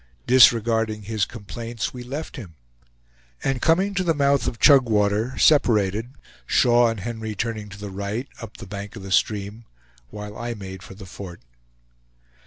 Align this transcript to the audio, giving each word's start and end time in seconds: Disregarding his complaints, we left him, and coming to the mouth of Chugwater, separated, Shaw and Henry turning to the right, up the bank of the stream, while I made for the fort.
Disregarding 0.25 1.03
his 1.03 1.25
complaints, 1.25 1.93
we 1.93 2.01
left 2.01 2.35
him, 2.35 2.55
and 3.43 3.61
coming 3.61 3.93
to 3.93 4.03
the 4.03 4.15
mouth 4.15 4.47
of 4.47 4.57
Chugwater, 4.57 5.37
separated, 5.37 6.13
Shaw 6.47 6.89
and 6.89 7.01
Henry 7.01 7.35
turning 7.35 7.69
to 7.69 7.77
the 7.77 7.91
right, 7.91 8.27
up 8.41 8.57
the 8.57 8.65
bank 8.65 8.95
of 8.95 9.03
the 9.03 9.11
stream, 9.11 9.65
while 10.09 10.35
I 10.35 10.55
made 10.55 10.81
for 10.81 10.95
the 10.95 11.05
fort. 11.05 11.41